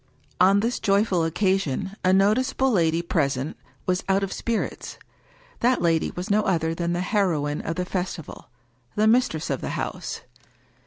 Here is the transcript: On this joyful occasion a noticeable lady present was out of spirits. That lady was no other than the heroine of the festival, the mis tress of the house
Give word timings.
On 0.39 0.61
this 0.61 0.79
joyful 0.79 1.23
occasion 1.23 1.91
a 2.03 2.11
noticeable 2.11 2.71
lady 2.71 3.03
present 3.03 3.55
was 3.85 4.03
out 4.09 4.23
of 4.23 4.33
spirits. 4.33 4.97
That 5.59 5.79
lady 5.79 6.09
was 6.15 6.27
no 6.31 6.41
other 6.41 6.73
than 6.73 6.93
the 6.93 7.01
heroine 7.01 7.61
of 7.61 7.75
the 7.75 7.85
festival, 7.85 8.49
the 8.95 9.05
mis 9.05 9.27
tress 9.27 9.51
of 9.51 9.61
the 9.61 9.77
house 9.77 10.21